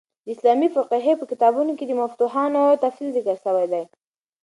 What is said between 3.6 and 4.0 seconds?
دي.